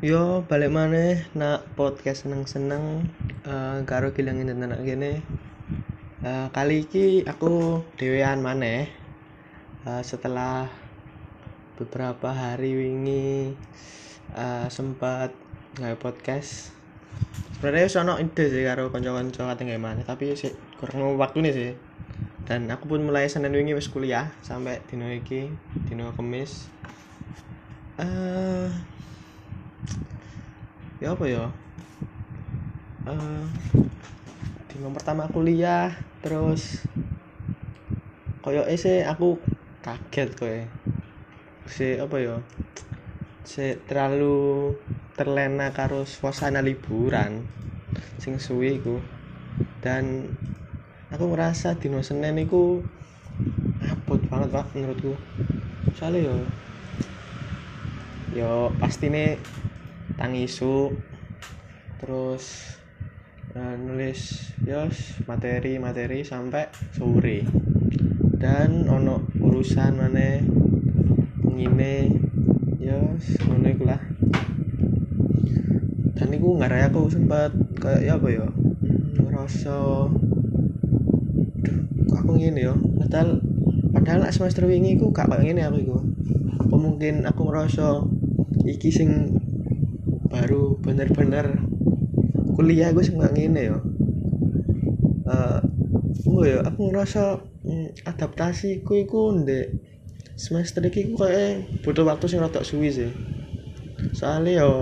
[0.00, 3.04] Yo balik mana nak podcast seneng-seneng
[3.44, 5.20] uh, karo kilangin dan anak gini
[6.24, 8.88] uh, kali ini aku dewean mana
[9.84, 10.72] uh, setelah
[11.76, 13.52] beberapa hari wingi
[14.32, 15.36] uh, sempat
[15.76, 16.72] nggak podcast.
[17.60, 21.70] Sebenarnya sono ide sih karo konco-konco kata nggak mana tapi sih kurang waktu nih sih.
[22.48, 25.52] Dan aku pun mulai senin wingi wis kuliah sampai dino iki
[25.92, 26.72] dino kemis.
[28.00, 28.72] Uh,
[31.00, 31.48] ya apa ya?
[33.08, 33.48] Uh,
[34.68, 36.84] dino pertama kuliah terus
[38.44, 39.40] koyo sih aku
[39.80, 40.60] kaget kowe.
[41.64, 42.36] Si apa ya?
[43.48, 44.76] Si terlalu
[45.16, 47.48] terlena karo suasana liburan
[48.20, 49.00] sing suwi iku.
[49.80, 50.28] Dan
[51.08, 52.84] aku ngerasa dino Senin iku
[53.88, 55.16] abot banget pak menurutku.
[55.96, 56.36] Soalnya yo
[58.36, 59.40] yo pasti nih
[60.16, 60.94] tangisu
[62.00, 62.76] terus
[63.54, 67.44] uh, nulis yos materi materi sampai sore.
[68.40, 70.40] Dan ono urusan mana
[71.44, 71.94] ngine
[72.80, 74.00] yos ngono iku lah.
[76.16, 78.46] Dan iku ngarai aku sempat kayak ya apa ya
[79.20, 79.76] ngerasa
[82.16, 82.74] aku ngene ya.
[82.76, 83.44] Padahal
[83.92, 85.98] padahal semester wingi iku gak ngene aku iku.
[86.60, 88.04] Apa mungkin aku ngerasa
[88.64, 89.39] iki sing
[90.30, 91.58] baru bener-bener
[92.54, 93.78] kuliah gue nggak gini ya
[95.26, 95.60] uh,
[96.30, 99.90] oh ya aku ngerasa mm, adaptasi ku iku ndek
[100.40, 103.12] semester iki ku kayak butuh waktu sing rada suwi sih.
[104.16, 104.72] Soalnya yo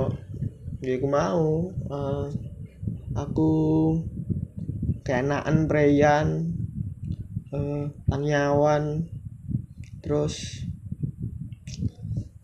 [0.79, 2.31] ya aku mau uh,
[3.19, 3.51] aku
[5.03, 6.55] keenaan preyan
[7.51, 9.11] uh, tangyawan
[9.99, 10.63] terus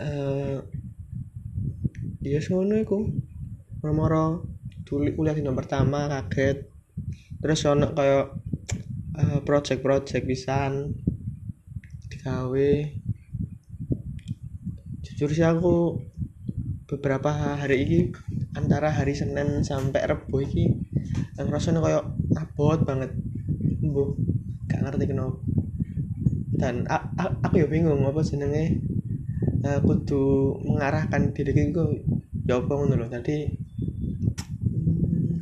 [0.02, 0.58] uh,
[2.25, 2.98] iya ngono iku.
[3.84, 4.48] Moro-moro
[4.89, 6.72] tuli kuliah dino pertama kaget.
[7.44, 8.27] Terus ono kayak
[9.21, 10.97] uh, project-project pisan
[12.09, 12.72] digawe.
[15.04, 16.00] Jujur sih aku
[16.88, 17.98] beberapa hari ini
[18.56, 20.72] antara hari Senin sampai Rebo iki
[21.37, 22.04] rasanya kayak
[22.41, 23.12] abot banget.
[23.84, 24.16] Bu
[24.65, 25.37] gak ngerti kenapa.
[26.56, 26.88] Dan
[27.44, 28.81] aku ya bingung apa jenenge.
[29.65, 31.56] Uh, kudu mengarahkan diri
[32.44, 33.49] ya apa ngono lho tadi
[34.69, 35.32] hmm,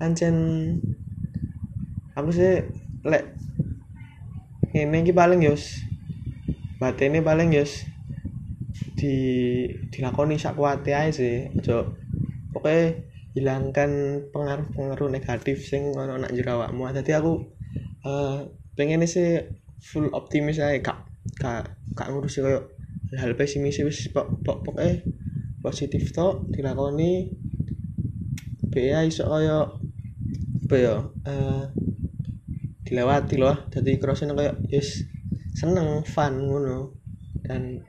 [0.00, 0.36] ancen
[2.16, 2.64] aku sih
[3.04, 3.24] lek
[4.72, 5.84] ini ki paling yos
[6.80, 7.84] ini paling yos
[8.96, 9.14] di
[9.92, 11.96] dilakoni sak kuate ae sih ojo
[12.52, 12.96] pokoknya
[13.36, 13.90] hilangkan
[14.34, 17.32] pengaruh-pengaruh negatif sing ono nak jerawakmu tadi aku
[18.04, 18.42] uh,
[18.74, 19.40] pengen sih
[19.80, 20.98] full optimis aja kak
[21.40, 22.64] kak kak ngurusi kayak
[23.16, 24.08] hal pesimis wis
[24.44, 25.02] pokoknya
[25.60, 27.32] positif to dilakoni
[28.70, 29.68] BA iso kaya
[30.70, 31.64] apa ya uh,
[32.86, 35.04] dilewati loh jadi crossing kayak yes
[35.54, 36.96] seneng fun ngono.
[37.44, 37.82] Dan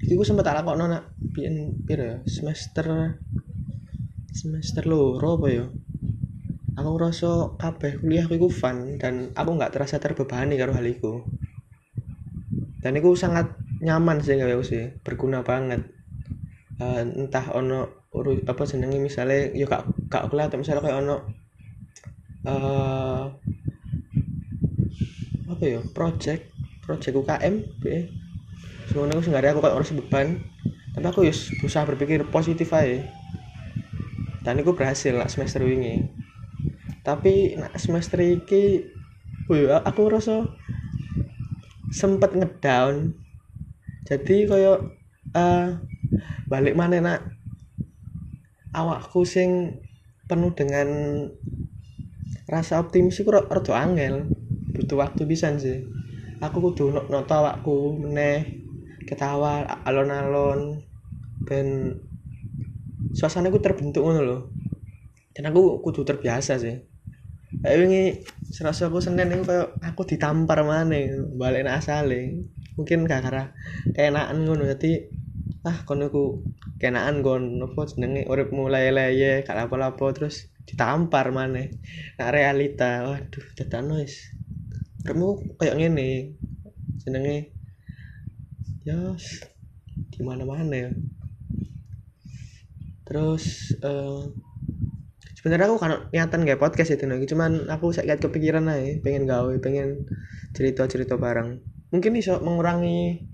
[0.00, 3.16] itu gue sempat lakon nak pian pira semester
[4.32, 5.64] semester loro apa ya.
[6.76, 11.24] Aku ngerasa kabeh kuliah aku fun dan aku nggak terasa terbebani karo hal itu
[12.86, 13.50] dan itu sangat
[13.82, 15.95] nyaman sih gak sih berguna banget
[16.80, 21.16] uh, entah ono urus apa senengnya misalnya yuk kak kak atau misalnya kayak ono
[22.48, 23.28] uh,
[25.46, 26.52] apa ya project
[26.84, 28.10] project UKM be
[28.88, 30.28] semuanya aku sengaja aku kayak harus beban
[30.96, 33.04] tapi aku yus berusaha berpikir positif aja.
[34.40, 36.06] Dan aku berhasil lah semester ini
[37.06, 38.82] tapi nak semester ini
[39.46, 40.42] Wih, aku rasa
[41.94, 43.14] sempet ngedown.
[44.02, 44.90] Jadi kayak
[45.38, 45.68] uh,
[46.46, 47.20] balik mana nak.
[48.76, 49.80] Awakku sing
[50.26, 50.88] penuh dengan
[52.46, 54.30] rasa optimis itu rada angel.
[54.76, 55.86] Butuh waktu bisa sih.
[56.42, 58.64] Aku kudu noto awakku meneh
[59.06, 60.82] ketawa alon-alon
[61.46, 61.96] ben
[63.14, 64.40] suasana ku terbentuk ngono loh
[65.36, 66.76] dan aku kudu terbiasa sih.
[67.60, 68.02] Kayak ini
[68.48, 70.96] serasa aku senen itu kayak aku ditampar mana
[71.36, 72.48] balik asale.
[72.76, 73.52] Mungkin gak karena
[73.96, 75.08] keenaan ngono jadi
[75.66, 76.46] ah kono ku
[76.78, 78.22] kenaan gon nopo jenenge?
[78.30, 81.62] Urip mulai leye gak lapo-lapo terus ditampar mana
[82.18, 84.18] nah realita waduh dadan noise
[85.02, 85.28] uripmu
[85.58, 86.38] kayak ngene
[87.02, 87.38] jenenge?
[88.86, 89.42] Yos
[90.14, 90.90] di mana-mana ya.
[93.06, 94.22] Terus uh,
[95.38, 99.54] sebenarnya aku kan niatan gak podcast itu nih cuman aku sakit kepikiran aja pengen gawe
[99.58, 100.06] pengen
[100.54, 101.58] cerita cerita bareng.
[101.90, 103.26] Mungkin bisa mengurangi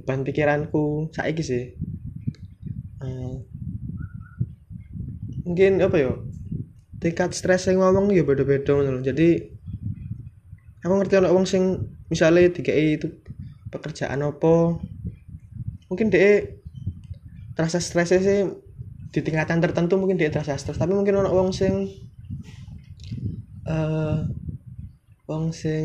[0.00, 1.12] beban pikiranku.
[1.12, 1.64] Saiki sih.
[3.04, 3.34] Eh,
[5.44, 6.12] mungkin apa ya?
[7.00, 9.56] Tingkat stres yang ngomong ya beda-beda jadi
[10.84, 11.80] aku ngerti ono wong sing
[12.12, 13.08] misalnya dikai itu
[13.72, 14.80] pekerjaan apa.
[15.88, 16.44] Mungkin dia
[17.56, 18.38] terasa stresnya sih
[19.10, 20.76] di tingkatan tertentu mungkin dia terasa stres.
[20.76, 21.88] Tapi mungkin ono wong sing
[23.64, 24.18] eh
[25.30, 25.84] wong sing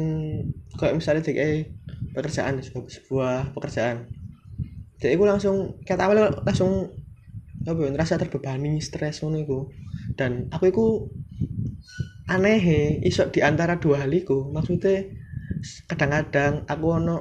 [0.76, 1.70] kayak misalnya dikai
[2.16, 4.08] pekerjaan sebuah, pekerjaan.
[4.96, 6.88] Jadi aku langsung kayak awal langsung
[7.68, 9.60] apa ya ngerasa terbebani stres ngono iku.
[10.16, 10.88] Dan aku iku
[12.32, 14.50] aneh iso di antara dua hal iku.
[14.50, 15.04] Maksudnya
[15.92, 17.18] kadang-kadang aku ono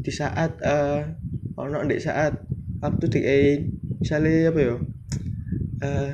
[0.00, 1.02] di saat eh
[1.56, 2.36] ono di saat
[2.80, 3.20] waktu di
[4.00, 4.74] misalnya apa ya
[5.80, 6.12] eh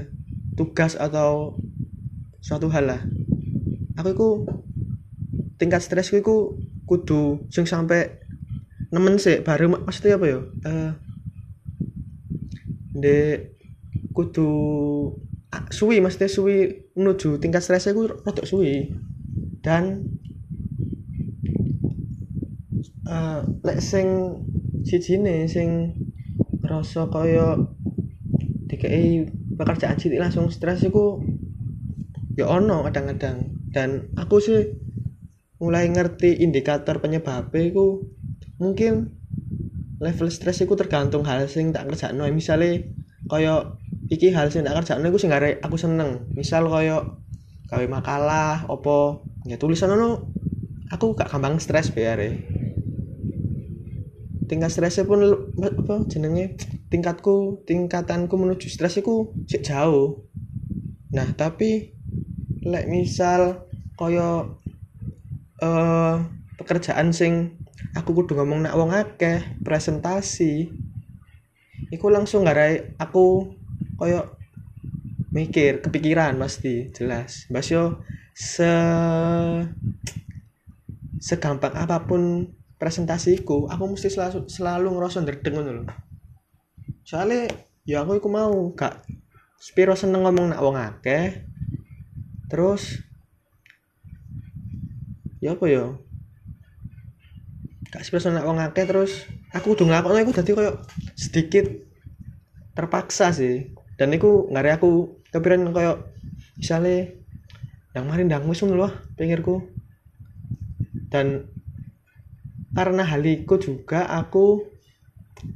[0.54, 1.58] tugas atau
[2.40, 3.02] suatu hal lah.
[3.98, 4.28] Aku iku
[5.56, 6.56] tingkat stresku iku
[6.88, 7.14] kudu
[7.54, 8.00] sing sampai
[8.94, 10.38] nemen sih baru mak- maksudnya apa ya
[10.68, 10.88] eh
[12.96, 13.38] ndek
[14.16, 14.46] kudu
[15.54, 16.56] ah, suwi maksudnya suwi
[16.98, 18.72] menuju tingkat stresnya ku rodok suwi.
[19.64, 19.84] Dan
[23.14, 24.08] eh lek sing
[24.88, 25.68] sijine sing
[26.62, 27.46] ngerasa kaya
[28.68, 29.04] DKI
[29.58, 31.04] pekerjaan cilik langsung stres iku
[32.38, 33.38] ya ono kadang-kadang.
[33.74, 33.90] Dan
[34.20, 34.58] aku sih
[35.56, 38.04] mulai ngerti indikator penyebabnya iku
[38.60, 39.16] mungkin
[40.00, 42.84] level stres iku tergantung hal sing tak kerjakno misalnya
[43.26, 43.80] kaya
[44.12, 46.28] iki hal sing tak kerjakno iku sing aku seneng.
[46.36, 47.02] Misal kaya
[47.66, 50.30] gawe makalah opo ya tulisan ono
[50.92, 52.56] aku gak gampang stres biare
[54.46, 55.20] tingkat stresnya pun
[55.58, 56.54] apa jenenge?
[56.86, 60.30] Tingkatku tingkatanku menuju stres sik jauh.
[61.10, 61.90] Nah tapi
[62.62, 63.66] lek misal
[63.98, 64.46] kaya
[65.62, 66.16] eh
[66.56, 67.56] pekerjaan sing
[67.92, 70.72] aku kudu ngomong nak wong akeh presentasi.
[71.92, 73.54] Iku langsung ngarai aku
[74.00, 74.32] kaya
[75.32, 77.48] mikir kepikiran pasti jelas.
[77.52, 78.00] Mbak yo
[78.36, 78.68] se
[81.20, 85.88] segampang apa pun presentasiku aku mesti selalu selalu ngerasa ndredeg ngono
[87.08, 87.48] soalnya
[87.88, 89.00] ya aku iku mau gak
[89.56, 91.46] spiro seneng ngomong nak wong akeh.
[92.46, 93.05] Terus
[95.46, 95.94] ya apa ya?
[97.94, 99.30] Gak spiro seneng nak wong akeh terus.
[99.54, 100.82] Aku udah ngelakon aku dadi koyo
[101.14, 101.70] sedikit
[102.74, 103.70] terpaksa sih.
[103.94, 106.10] Dan iku ngare aku kepikiran koyo
[106.58, 107.14] misalnya
[107.94, 109.64] yang kemarin ndang wis ngono lho pikirku
[111.08, 111.48] dan
[112.76, 114.68] karena hal itu juga aku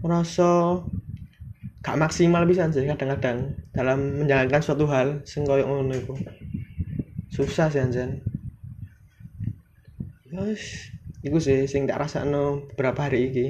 [0.01, 0.81] merasa
[1.85, 6.17] gak maksimal bisa sih kadang-kadang dalam menjalankan suatu hal sing koyo ngono iku.
[7.29, 8.30] Susah sih anjen
[10.31, 10.63] Yos,
[11.27, 13.47] iku sih sing tak rasakno beberapa hari iki.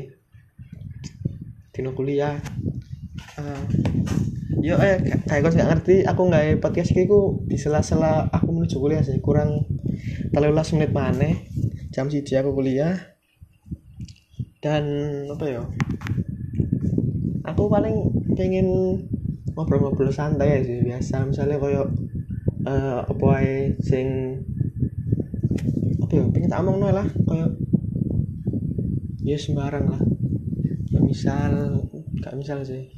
[1.76, 2.36] Dino kuliah.
[3.40, 3.62] Eh,
[4.64, 5.96] yo eh ka- kayak kau nggak ngerti.
[6.10, 9.50] Aku nggak podcast iki ku di sela-sela aku menuju kuliah sih kurang
[10.32, 11.34] 13 menit maneh.
[11.94, 12.96] Jam siji aku kuliah.
[14.64, 14.84] Dan
[15.32, 15.62] apa ya
[17.50, 17.96] aku paling
[18.36, 18.68] pengen
[19.52, 21.28] ngobrol-ngobrol santai sih biasa.
[21.28, 21.82] Misalnya koyo
[22.64, 23.28] eh apa
[23.84, 24.06] sing
[26.10, 27.54] apa ya pengen tak omongno lah koyo
[29.22, 30.02] ya sembarang lah.
[30.90, 31.86] Ya, misal
[32.18, 32.90] gak misal sih.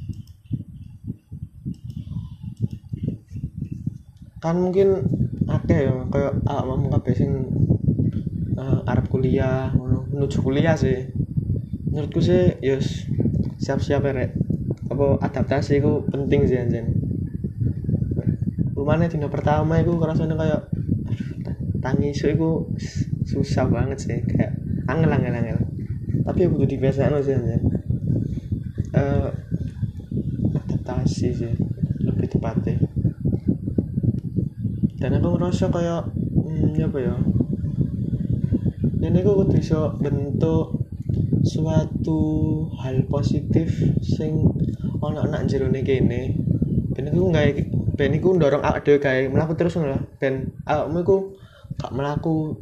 [4.41, 5.05] Kan mungkin
[5.45, 7.31] akeh ya kayak awak mau kabeh sing
[8.57, 9.69] eh, arep kuliah
[10.09, 11.13] menuju kuliah sih.
[11.93, 13.05] Menurutku sih yus
[13.61, 14.33] siap-siap ya rek.
[14.89, 16.97] Apa adaptasi itu penting sih anjen
[18.73, 20.72] rumahnya dino pertama itu rasanya kayak
[21.83, 22.49] tangi isu itu
[23.27, 24.55] susah banget sih kayak
[24.87, 25.59] angel angel angel.
[26.23, 27.61] Tapi ya butuh dibiasakan sih anjen
[28.93, 29.29] Eh,
[30.53, 31.53] adaptasi sih
[32.05, 32.77] lebih tepatnya.
[35.01, 37.15] Dan aku ngerasa kayak hmm, apa ya?
[39.03, 40.87] Ini aku kudu iso bentuk
[41.43, 42.21] suatu
[42.79, 44.45] hal positif sing
[45.01, 46.37] ono nak jerone kene.
[46.93, 47.49] Ben iku gawe
[47.97, 49.21] ben iku ndorong awak dhewe gawe.
[49.33, 51.17] Mlaku terus ngono ben awakmu iku
[51.83, 52.55] gak mlaku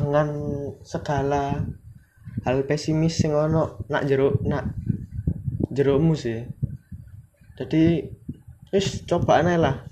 [0.00, 0.32] dengan
[0.80, 1.60] segala
[2.48, 4.72] hal pesimis sing ono nak jero nak
[5.68, 6.40] jeromu sih.
[7.60, 8.00] Jadi
[8.72, 9.84] wis cobaan ae lah.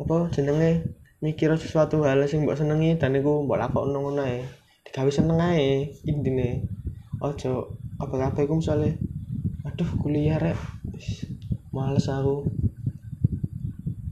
[0.00, 4.40] Apa jenenge mikir sesuatu hal sing mbok senengi dan iku mbok lakokno ngono ae.
[4.88, 6.64] Digawe seneng ae intine.
[7.20, 8.96] Ojo apa-apa iku misale
[9.68, 10.56] aduh kuliah rek.
[11.76, 12.48] Males aku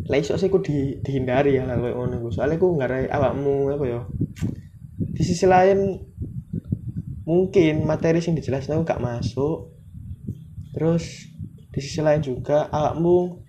[0.04, 2.28] lah iso sih ku di, dihindari ya lah koyo ngono iku.
[2.28, 4.00] Soalnya ku ngarai awakmu apa ya
[5.14, 5.96] di sisi lain
[7.24, 9.72] mungkin materi sing dijelasno gak masuk.
[10.76, 11.32] Terus
[11.72, 13.40] di sisi lain juga awakmu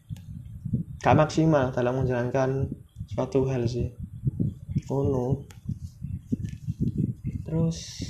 [1.04, 2.72] gak maksimal dalam menjalankan
[3.12, 3.92] suatu hal sih.
[4.88, 5.26] Oh no
[7.46, 8.04] terus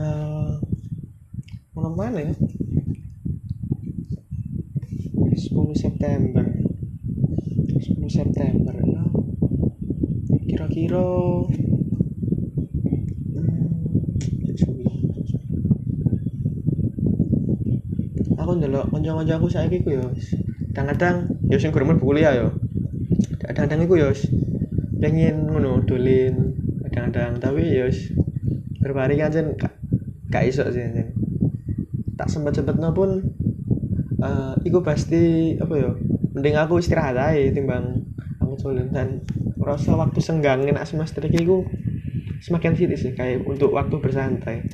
[0.00, 0.56] uh,
[1.76, 2.32] mana ya?
[5.52, 6.61] 10 September
[8.02, 8.74] 10 September.
[8.82, 9.02] Ya
[10.50, 11.06] kira-kira
[18.42, 20.02] aku ndelok kanca-kanca aku saiki ku ya
[20.74, 22.50] kadang-kadang ya sing gurung mlebu ya
[23.38, 24.10] kadang-kadang iku ya
[24.98, 26.58] pengen ngono dolin
[26.90, 27.38] kadang-kadang.
[27.38, 27.86] Tapi ya
[28.82, 29.54] berpari kan jen
[30.26, 30.82] gak iso sih
[32.18, 33.22] tak sempat sempatnya pun
[34.18, 35.90] uh, iku pasti apa ya
[36.32, 38.08] mending aku istirahat aja timbang
[38.40, 39.20] aku dolin dan
[39.62, 41.62] rasa waktu senggangin as semester iku
[42.42, 44.66] semakin sih sih kayak untuk waktu bersantai.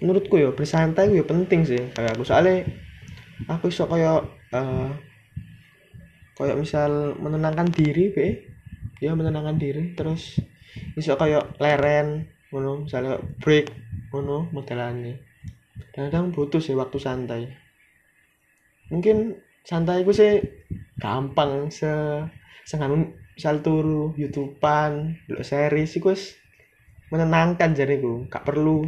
[0.00, 2.24] Menurutku ya bersantai ya penting sih kayak aku.
[2.24, 2.64] Soalnya
[3.44, 4.24] aku iso kayak
[4.56, 4.90] uh,
[6.40, 8.28] kayak misal menenangkan diri be.
[9.04, 9.92] Ya menenangkan diri.
[9.92, 10.40] Terus
[10.96, 13.68] iso kayak leren ngono misalnya break
[14.08, 15.20] ngono modelane.
[15.92, 17.52] Kadang butuh sih waktu santai.
[18.88, 20.40] Mungkin santai gue sih.
[21.00, 21.88] Gampang se
[22.68, 26.02] sengamun misal turu youtubean lo series sih
[27.08, 28.84] menenangkan jadi gue gak perlu.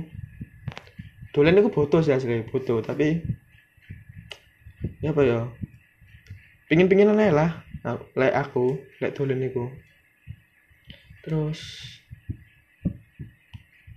[1.32, 2.84] Dolen itu butuh sih asli butuh.
[2.84, 3.20] Tapi
[5.00, 5.40] ya apa ya?
[6.68, 7.50] Pingin pingin aja lah
[8.14, 9.66] lek aku lek dolen itu
[11.26, 11.58] terus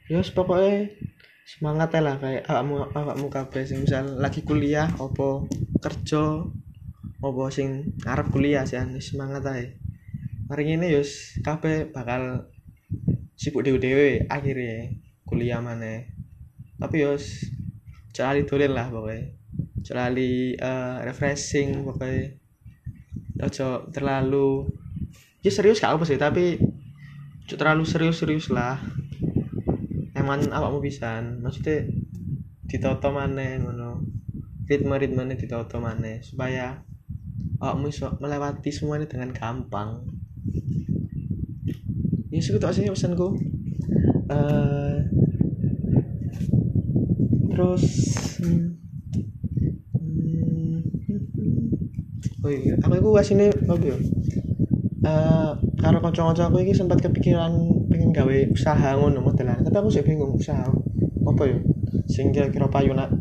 [0.09, 0.89] ya pokoknya
[1.45, 5.45] semangat lah kayak awakmu awakmu kabeh misal lagi kuliah opo
[5.81, 6.45] kerja
[7.21, 9.71] opo sing ngarep kuliah sih semangat aja
[10.51, 12.51] hari ini yus kabeh bakal
[13.35, 14.95] sibuk dewe-dewe akhirnya
[15.27, 16.05] kuliah mana
[16.79, 17.47] tapi yos
[18.15, 19.35] celali dolen lah pokoknya
[19.83, 22.35] celali uh, refreshing pokoknya
[23.43, 24.71] ojo terlalu
[25.43, 26.57] ya serius gak apa sih tapi
[27.45, 28.81] terlalu serius-serius lah.
[30.17, 31.85] Emang awakmu bisa maksudnya
[32.65, 34.01] ditoto mana ngono.
[34.65, 36.81] Ritme ritme ditoto mana supaya
[37.59, 40.03] bisa melewati semuanya dengan gampang.
[42.29, 43.37] Ya segitu aja pesanku.
[44.25, 45.05] Uh,
[47.53, 47.83] terus
[48.41, 48.75] hmm,
[49.93, 50.81] hmm,
[52.43, 53.97] oh iya aku itu asine apa ya.
[55.05, 57.53] Uh, karo kanca-kanca aku iki sempat kepikiran
[57.93, 60.65] pengen gawe usaha ngono modelan tapi aku sih bingung usaha
[61.29, 61.57] apa ya
[62.09, 63.13] sing kira-kira payu nak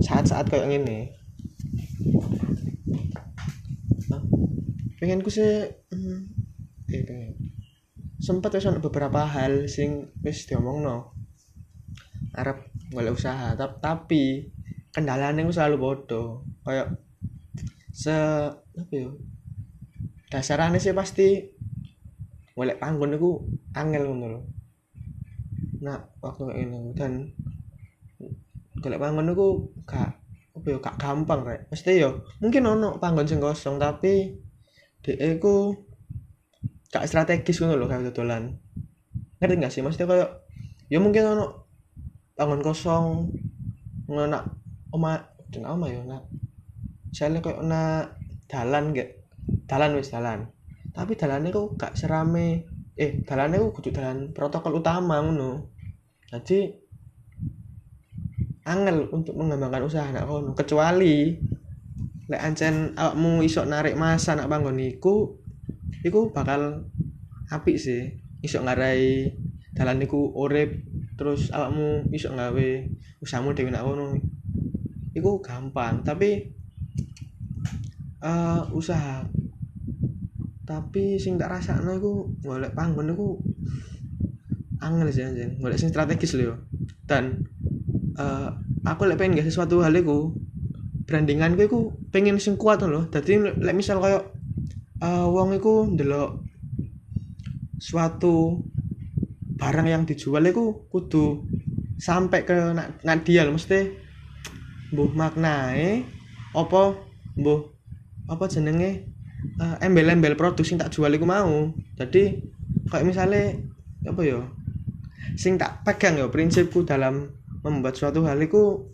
[0.00, 1.12] saat-saat kayak gini
[5.04, 6.18] pengen ku hmm,
[6.88, 7.36] eh pengen.
[8.16, 11.12] Sempat wis beberapa hal sing wis diomongno.
[12.32, 13.52] Arep golek usaha
[13.84, 14.48] tapi
[14.96, 16.96] kendalanya itu selalu bodoh kayak
[17.92, 18.16] se
[18.56, 19.12] apa ya
[20.32, 21.52] dasarnya sih pasti
[22.56, 23.44] golek panggon itu
[23.76, 24.40] angel ngono lho.
[25.84, 27.28] Nah waktu ini dan
[28.80, 30.16] golek panggon itu gak
[30.56, 31.60] apa ya gak gampang rek.
[31.68, 34.43] Mesti yo mungkin ono panggon sing kosong tapi
[35.04, 35.76] dhek iku
[36.88, 38.56] gak strategis ngono lho kayak dodolan.
[39.38, 39.84] Ngerti gak sih?
[39.84, 40.30] Maksudnya kayak
[40.88, 41.68] ya mungkin ono
[42.34, 43.30] bangun kosong
[44.08, 44.40] ngena
[44.90, 45.20] oma
[45.52, 46.26] dan oma ya nak
[47.14, 48.10] saya kayak na
[48.48, 49.22] dalan gak
[49.68, 50.48] dalan wis dalan.
[50.94, 52.64] Tapi dalannya kok gak serame.
[52.96, 55.70] Eh dalannya kok kudu dalan protokol utama ngono.
[56.32, 56.84] Jadi
[58.64, 61.36] angel untuk mengembangkan usaha nak kono kecuali
[62.24, 65.36] lek ancen awakmu iso narik masa nak bangun iku
[66.04, 66.88] iku bakal
[67.52, 68.20] apik sih.
[68.44, 69.32] Iso ngarai
[69.72, 70.84] dalan niku urip
[71.16, 72.68] terus awakmu iso nggawe
[73.20, 74.16] usahamu dhewe nak ngono.
[75.16, 76.52] Iku gampang tapi
[78.24, 79.24] uh, usaha.
[80.64, 83.36] Tapi sing tak rasakno iku golek panggon iku
[84.80, 85.60] angel sih anjing.
[85.60, 86.56] Golek sing strategis lho
[87.04, 87.44] dan
[88.16, 88.48] uh,
[88.84, 90.32] aku lek pengen gak sesuatu hal iku
[91.04, 91.80] brandinganku iku
[92.14, 93.10] pengen sing kuat lho.
[93.10, 94.22] Dadi lek misal koyo
[95.02, 96.38] uh, wong iku ndelok
[97.82, 98.62] suatu
[99.58, 101.42] barang yang dijual itu kudu
[101.98, 103.90] sampai ke nak, nak dia mesti
[104.94, 106.06] buh maknae
[106.54, 106.94] apa
[107.34, 107.60] buh
[108.30, 109.10] apa jenenge
[109.58, 111.74] uh, embel-embel produk sing tak jual iku mau.
[111.98, 112.38] Jadi
[112.94, 113.58] kayak misalnya
[114.06, 114.38] apa ya
[115.34, 117.34] sing tak pegang ya prinsipku dalam
[117.66, 118.86] membuat suatu hal itu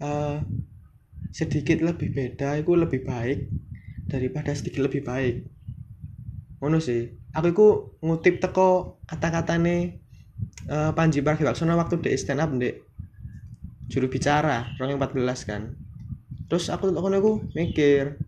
[0.00, 0.40] uh,
[1.32, 3.48] sedikit lebih beda itu lebih baik
[4.06, 5.48] daripada sedikit lebih baik.
[6.60, 7.18] Ngono sih.
[7.32, 7.68] Aku iku
[8.04, 10.04] ngutip teko kata-katane
[10.68, 12.84] uh, Panji Pragiwaksono waktu di stand up ndek
[13.88, 15.62] juru bicara orang yang 14 kan.
[16.52, 18.20] Terus aku aku aku mikir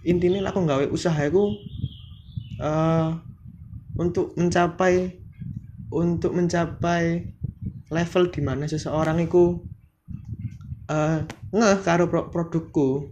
[0.00, 1.52] intinya aku nggawe usaha aku
[2.64, 3.20] uh,
[4.00, 5.20] untuk mencapai
[5.92, 7.36] untuk mencapai
[7.92, 9.60] level di mana seseorang itu
[10.90, 11.16] uh,
[11.54, 13.06] ngeh karo pro produkku.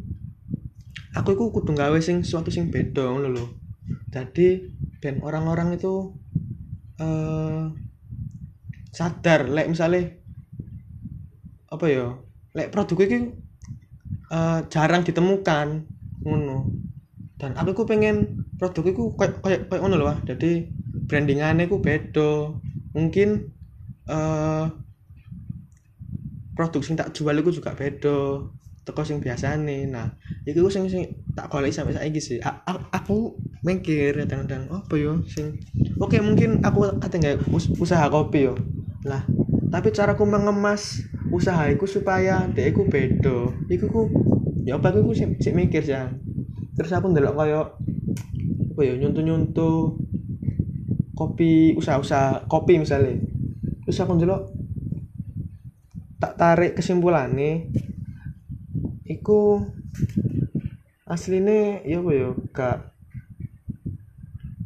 [1.15, 3.47] Aku itu kudu gawe sing suatu sing beda ngono lho.
[4.13, 4.69] Jadi
[4.99, 6.13] dan orang-orang itu
[7.01, 7.71] uh,
[8.91, 10.19] sadar lek misalnya
[11.71, 12.19] apa ya
[12.53, 13.33] lek produk ini
[14.35, 15.87] uh, jarang ditemukan
[16.27, 16.69] ngono.
[17.39, 20.67] Dan aku ku pengen produk itu kayak kayak kayak ngono loh jadi
[21.07, 22.53] brandingannya ku beda.
[22.93, 23.55] Mungkin
[24.11, 24.67] uh,
[26.59, 28.43] produk sing tak jual itu juga beda
[28.83, 30.11] teko sing nih nah
[30.43, 32.39] itu sing sing tak golek sampai saiki sih.
[32.91, 35.61] Aku mikir kadang-kadang oh, apa yo sing
[36.01, 37.47] oke mungkin aku kata nggak
[37.79, 38.59] usaha kopi yo.
[39.07, 39.23] Lah
[39.69, 43.55] tapi caraku mengemas usaha supaya dia aku beda.
[43.69, 44.01] Iku ku
[44.65, 45.95] ya apa aku sih si mikir sih
[46.75, 47.63] terus aku ndelok koyo
[48.73, 50.01] apa ya nyuntu-nyuntu
[51.13, 53.21] kopi usaha-usaha kopi misalnya.
[53.85, 54.58] Terus aku ndelok
[56.19, 57.71] tak tarik kesimpulan nih
[59.07, 59.63] iku
[61.09, 62.77] asline ya apa ya gak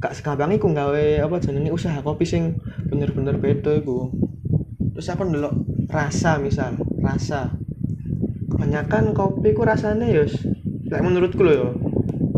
[0.02, 2.59] gak sekampang iku gawe apa jenenge usaha kopi sing
[2.90, 4.11] bener-bener beda iku.
[4.99, 5.54] Terus aku ndelok
[5.87, 7.54] rasa misal rasa.
[8.50, 10.26] Kebanyakan kopi ku rasanya ya
[10.90, 11.68] kayak menurutku loh ya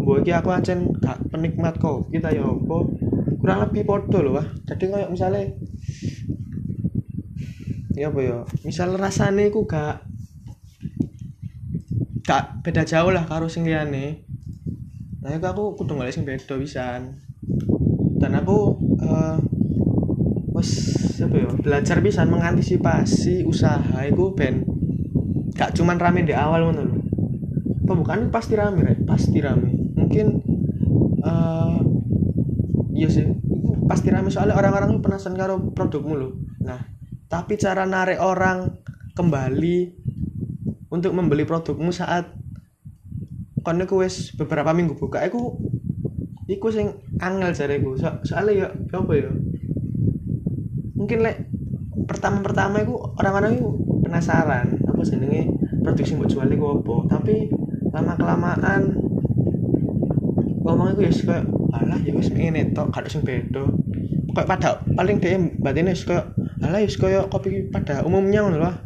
[0.04, 2.76] mbok iki aku ancen gak penikmat kopi kita ya apa
[3.40, 4.47] kurang lebih podo loh wah.
[4.68, 5.49] Jadi kayak misalnya
[7.94, 8.38] ya apa ya?
[8.66, 10.02] Misal rasane ku gak
[12.26, 14.26] gak beda jauh lah karo sing liyane.
[15.22, 17.22] Nah itu aku kudu golek sing beda pisan.
[18.18, 19.38] Dan aku uh,
[21.14, 24.66] apa ya belajar bisa mengantisipasi usaha itu ben
[25.54, 26.96] gak cuman rame di awal ngono lho.
[27.84, 29.00] Pembukaan pasti rame right?
[29.06, 29.70] pasti rame.
[29.94, 30.26] Mungkin
[31.22, 31.78] uh,
[32.90, 33.28] iya sih.
[33.85, 36.33] Pasti rame soalnya orang-orang penasaran karo produkmu loh
[36.64, 36.80] nah
[37.35, 38.79] tapi cara narik orang
[39.18, 39.90] kembali
[40.87, 42.31] untuk membeli produkmu saat
[43.66, 45.59] kono wis beberapa minggu buka aku
[46.47, 47.99] iku sing angel jareku.
[47.99, 49.35] So, soalnya ya apa ya
[50.94, 51.51] mungkin lek
[52.07, 53.66] pertama-pertama iku orang-orang itu
[54.07, 55.51] penasaran apa jenenge
[55.83, 57.18] produk sing mbok jual iku apa.
[57.18, 57.51] Tapi
[57.90, 58.83] lama kelamaan
[60.62, 61.44] ngomong iku ya kayak
[61.75, 63.66] alah ya wis ngene tok gak sing beda.
[64.38, 66.31] Kayak pada paling deh batine kayak
[66.64, 68.77] alah yus kaya kopi pada umumnya ngono lah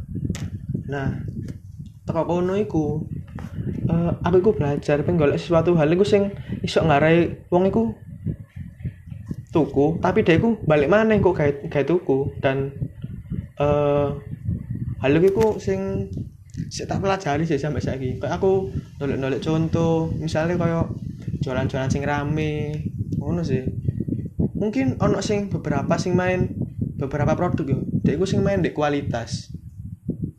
[0.90, 1.22] nah
[2.02, 3.06] teko kono iku
[3.86, 6.34] uh, aku iku belajar pengen sesuatu hal iku sing
[6.66, 7.94] iso ngarai wong iku
[9.48, 12.32] tuku tapi dia iku balik mana kok kayak kayak tuku.
[12.40, 12.72] Dan
[13.60, 14.16] uh,
[15.00, 16.12] hal iku sing
[16.68, 18.10] sik tak pelajari sih sampai saiki.
[18.20, 18.68] Kayak aku
[19.00, 20.86] nolak-nolak contoh misalnya kayak
[21.40, 22.84] jualan-jualan sing rame
[23.16, 23.64] ngono sih.
[24.58, 26.50] Mungkin ono sing beberapa sing main
[26.98, 27.78] beberapa produk yo.
[28.02, 29.54] Dek sing main di kualitas.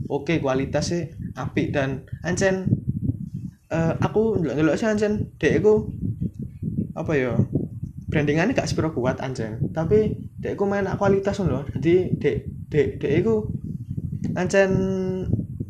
[0.09, 2.67] Oke kualitas sih api dan ancen
[3.71, 5.61] uh, aku ndelok sih ancen dek
[6.97, 7.37] apa ya
[8.09, 12.37] brandingannya gak sepiro kuat ancen tapi dek main kualitas loh jadi dek
[12.73, 13.47] dek dek iku
[14.33, 14.71] ancen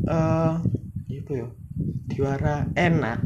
[0.07, 0.57] uh,
[1.29, 1.47] apa ya
[2.09, 3.21] diwara enak.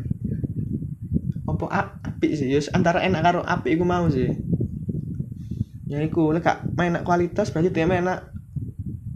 [1.48, 1.66] Apa
[2.04, 2.52] api sih?
[2.52, 4.28] Yus antara enak karo api iku mau sih
[5.94, 8.02] ya iku lek main kualitas berarti dia main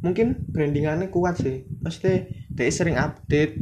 [0.05, 1.65] mungkin brandingannya kuat sih.
[1.81, 3.57] Pasti dia sering update.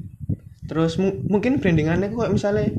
[0.68, 2.76] Terus mu mungkin brandingannya kok misalnya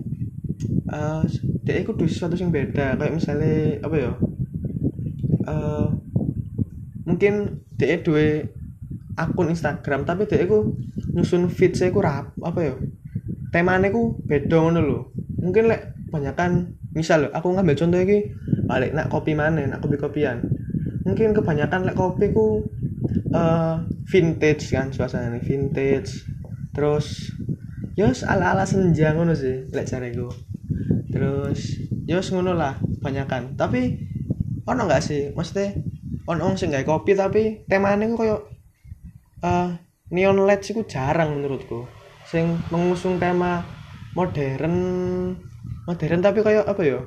[0.93, 1.25] uh,
[1.65, 3.01] dia ikut sesuatu yang beda.
[3.01, 4.13] Kayak misalnya apa ya?
[5.47, 5.89] Uh,
[7.09, 8.45] mungkin dia dua
[9.17, 10.77] akun Instagram tapi dia itu
[11.17, 12.75] nyusun feed saya ku rap apa ya?
[13.55, 18.35] Temanya ku beda ngono mungkin lek banyakan misal aku ngambil contoh lagi
[18.67, 19.63] balik nak kopi mana?
[19.65, 20.43] Nak kopi kopian?
[21.07, 22.67] Mungkin kebanyakan like kopi ku
[23.31, 23.79] uh,
[24.11, 26.27] vintage kan suasana vintage.
[26.75, 27.31] Terus
[27.97, 30.29] yos ala ala senja ngono sih lek cariku
[31.09, 33.97] terus yos ngono lah banyakan tapi
[34.69, 35.33] ono nggak sih?
[35.33, 35.81] Maksudnya
[36.29, 38.45] ono sih nggak kopi tapi temanya ku koyo
[39.41, 39.73] uh,
[40.13, 41.89] neon led sih jarang menurutku.
[42.29, 43.65] Sing mengusung tema
[44.13, 44.77] modern
[45.87, 47.01] modern tapi kayak apa ya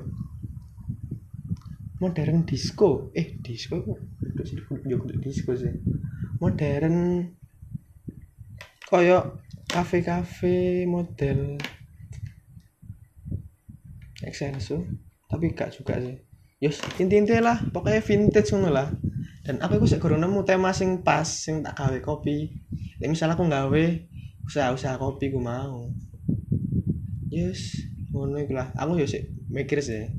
[2.00, 3.80] modern disco eh disco
[4.24, 5.72] duduk sih duduk disco sih
[6.40, 7.28] modern
[8.88, 11.60] koyo kafe-kafe model
[14.26, 14.84] exenso
[15.30, 16.18] tapi gak juga sih
[16.60, 18.90] yos inti-inti lah pokoknya vintage ngono lah
[19.46, 22.60] dan aku sih kurang nemu tema sing pas sing tak gawe kopi
[23.00, 23.86] Nek misal aku nggawe
[24.44, 25.88] usaha-usaha kopi ku mau.
[27.32, 28.76] Yes, ngono iku lah.
[28.76, 30.12] Aku yo sik mikir sih.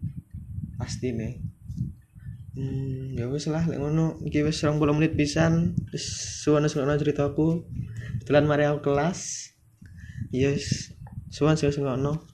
[0.81, 1.50] Pasti nih.
[2.61, 5.73] Hmm, ya wis lah lek ngono iki wis 20 menit pisan.
[5.97, 6.05] Wis
[6.45, 7.65] suwun ngono ceritaku.
[8.21, 9.49] Kebetulan mari aku kelas.
[10.29, 10.93] Yes,
[11.33, 12.30] suwun sing ngono.